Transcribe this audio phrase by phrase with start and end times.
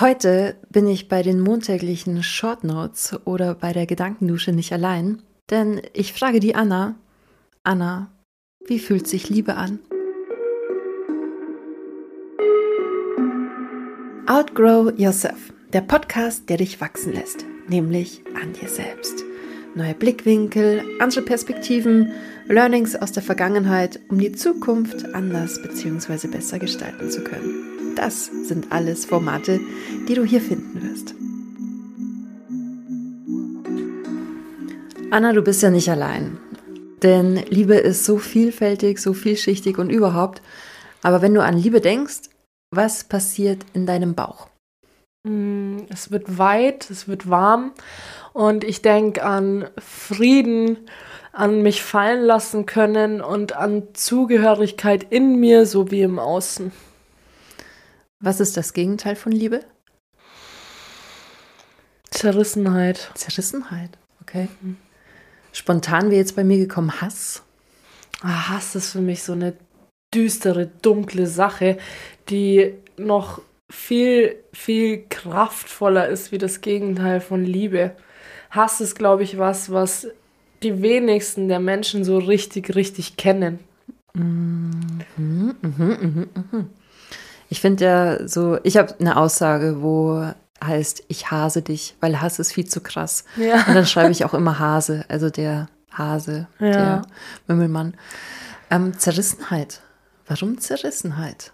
[0.00, 5.82] Heute bin ich bei den montäglichen Short Notes oder bei der Gedankendusche nicht allein, denn
[5.92, 6.94] ich frage die Anna,
[7.64, 8.12] Anna,
[8.64, 9.80] wie fühlt sich Liebe an?
[14.28, 19.24] Outgrow Yourself, der Podcast, der dich wachsen lässt, nämlich an dir selbst.
[19.74, 22.12] Neue Blickwinkel, andere Perspektiven,
[22.46, 26.28] Learnings aus der Vergangenheit, um die Zukunft anders bzw.
[26.28, 27.67] besser gestalten zu können.
[27.98, 29.58] Das sind alles Formate,
[30.08, 31.16] die du hier finden wirst.
[35.10, 36.38] Anna, du bist ja nicht allein.
[37.02, 40.42] Denn Liebe ist so vielfältig, so vielschichtig und überhaupt.
[41.02, 42.30] Aber wenn du an Liebe denkst,
[42.70, 44.46] was passiert in deinem Bauch?
[45.24, 47.72] Mm, es wird weit, es wird warm
[48.32, 50.88] und ich denke an Frieden,
[51.32, 56.70] an mich fallen lassen können und an Zugehörigkeit in mir sowie im Außen.
[58.20, 59.60] Was ist das Gegenteil von Liebe?
[62.10, 63.12] Zerrissenheit.
[63.14, 64.48] Zerrissenheit, okay.
[64.60, 64.76] Mhm.
[65.52, 67.42] Spontan wäre jetzt bei mir gekommen Hass.
[68.20, 69.54] Ah, Hass ist für mich so eine
[70.12, 71.78] düstere, dunkle Sache,
[72.28, 77.94] die noch viel, viel kraftvoller ist wie das Gegenteil von Liebe.
[78.50, 80.08] Hass ist, glaube ich, was, was
[80.64, 83.60] die wenigsten der Menschen so richtig, richtig kennen.
[84.14, 86.64] Mhm, mh, mh, mh,
[87.48, 90.24] ich finde ja so, ich habe eine Aussage, wo
[90.62, 93.24] heißt, ich hase dich, weil Hass ist viel zu krass.
[93.36, 93.64] Ja.
[93.66, 96.70] Und dann schreibe ich auch immer Hase, also der Hase, ja.
[96.70, 97.02] der
[97.46, 97.94] Mümmelmann.
[98.70, 99.80] Ähm, Zerrissenheit.
[100.26, 101.52] Warum Zerrissenheit?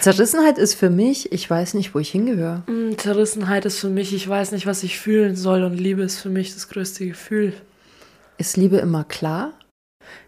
[0.00, 2.62] Zerrissenheit ist für mich, ich weiß nicht, wo ich hingehöre.
[2.66, 5.64] Mm, Zerrissenheit ist für mich, ich weiß nicht, was ich fühlen soll.
[5.64, 7.52] Und Liebe ist für mich das größte Gefühl.
[8.38, 9.52] Ist Liebe immer klar?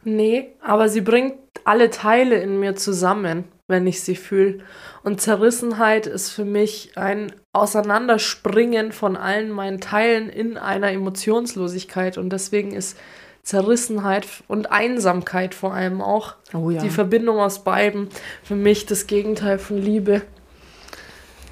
[0.04, 4.58] Nee, aber sie bringt alle Teile in mir zusammen wenn ich sie fühle.
[5.04, 12.18] Und Zerrissenheit ist für mich ein Auseinanderspringen von allen meinen Teilen in einer Emotionslosigkeit.
[12.18, 12.98] Und deswegen ist
[13.42, 16.82] Zerrissenheit und Einsamkeit vor allem auch oh ja.
[16.82, 18.08] die Verbindung aus beiden
[18.42, 20.22] für mich das Gegenteil von Liebe.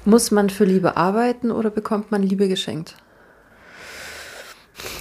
[0.03, 2.95] Muss man für Liebe arbeiten oder bekommt man Liebe geschenkt?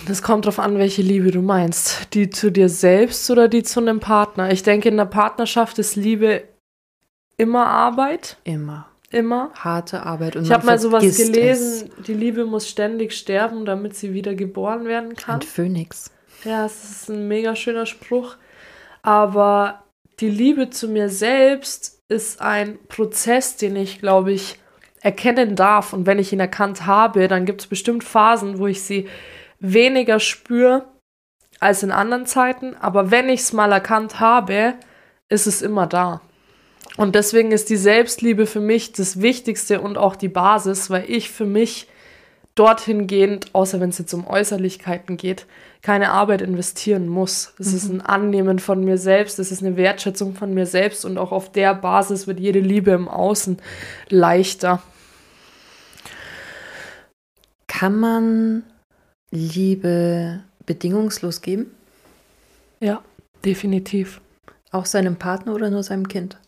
[0.06, 2.14] Das kommt darauf an, welche Liebe du meinst.
[2.14, 4.50] Die zu dir selbst oder die zu einem Partner.
[4.50, 6.44] Ich denke, in der Partnerschaft ist Liebe
[7.36, 8.36] immer Arbeit.
[8.44, 8.88] Immer.
[9.10, 9.50] Immer.
[9.54, 10.36] Harte Arbeit.
[10.36, 12.04] Und ich habe mal sowas gelesen, es.
[12.04, 15.41] die Liebe muss ständig sterben, damit sie wieder geboren werden kann.
[15.41, 16.10] Ein Phönix.
[16.44, 18.36] Ja, es ist ein mega schöner Spruch.
[19.02, 19.84] Aber
[20.19, 24.58] die Liebe zu mir selbst ist ein Prozess, den ich, glaube ich,
[25.00, 25.92] erkennen darf.
[25.92, 29.08] Und wenn ich ihn erkannt habe, dann gibt es bestimmt Phasen, wo ich sie
[29.60, 30.84] weniger spüre
[31.60, 32.76] als in anderen Zeiten.
[32.76, 34.74] Aber wenn ich es mal erkannt habe,
[35.28, 36.20] ist es immer da.
[36.96, 41.30] Und deswegen ist die Selbstliebe für mich das Wichtigste und auch die Basis, weil ich
[41.30, 41.88] für mich
[42.54, 45.46] dorthin gehend, außer wenn es jetzt um Äußerlichkeiten geht,
[45.82, 47.52] keine Arbeit investieren muss.
[47.58, 47.76] Es mhm.
[47.76, 51.32] ist ein Annehmen von mir selbst, es ist eine Wertschätzung von mir selbst und auch
[51.32, 53.58] auf der Basis wird jede Liebe im Außen
[54.08, 54.82] leichter.
[57.66, 58.62] Kann man
[59.30, 61.74] Liebe bedingungslos geben?
[62.80, 63.02] Ja,
[63.44, 64.22] definitiv.
[64.70, 66.38] Auch seinem Partner oder nur seinem Kind?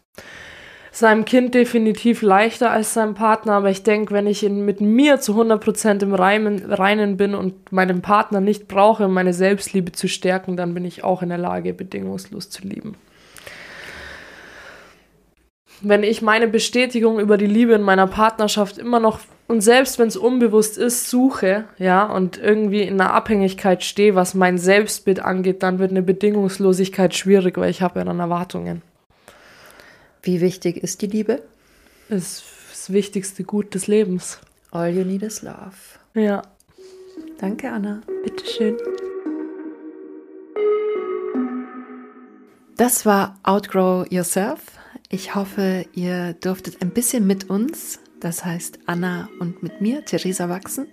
[0.98, 5.20] Seinem Kind definitiv leichter als seinem Partner, aber ich denke, wenn ich in, mit mir
[5.20, 10.08] zu 100% im Reinen, Reinen bin und meinen Partner nicht brauche, um meine Selbstliebe zu
[10.08, 12.96] stärken, dann bin ich auch in der Lage, bedingungslos zu lieben.
[15.80, 20.08] Wenn ich meine Bestätigung über die Liebe in meiner Partnerschaft immer noch und selbst wenn
[20.08, 25.62] es unbewusst ist, suche, ja, und irgendwie in einer Abhängigkeit stehe, was mein Selbstbild angeht,
[25.62, 28.82] dann wird eine Bedingungslosigkeit schwierig, weil ich habe ja dann Erwartungen.
[30.22, 31.42] Wie wichtig ist die Liebe?
[32.08, 34.38] Ist das wichtigste Gut des Lebens.
[34.70, 35.76] All you need is love.
[36.14, 36.42] Ja.
[37.38, 38.00] Danke, Anna.
[38.24, 38.76] Bitteschön.
[42.76, 44.60] Das war Outgrow Yourself.
[45.08, 50.48] Ich hoffe, ihr durftet ein bisschen mit uns, das heißt Anna und mit mir, Theresa,
[50.48, 50.86] wachsen.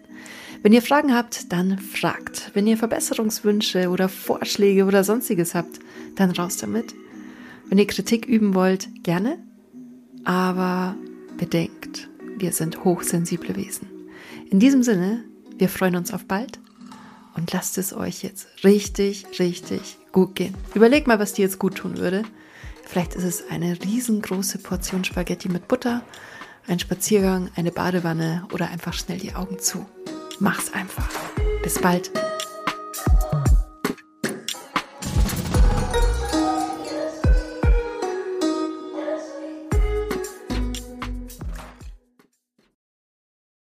[0.64, 2.52] Wenn ihr Fragen habt, dann fragt.
[2.54, 5.80] Wenn ihr Verbesserungswünsche oder Vorschläge oder sonstiges habt,
[6.16, 6.96] dann raus damit.
[7.70, 9.40] Wenn ihr Kritik üben wollt, gerne.
[10.24, 10.96] Aber
[11.38, 13.88] bedenkt, wir sind hochsensible Wesen.
[14.50, 15.24] In diesem Sinne,
[15.58, 16.60] wir freuen uns auf bald
[17.36, 20.56] und lasst es euch jetzt richtig, richtig gut gehen.
[20.74, 22.24] Überlegt mal, was dir jetzt gut tun würde.
[22.86, 26.04] Vielleicht ist es eine riesengroße Portion Spaghetti mit Butter,
[26.68, 29.86] ein Spaziergang, eine Badewanne oder einfach schnell die Augen zu.
[30.40, 31.10] Mach's einfach.
[31.64, 32.12] Bis bald.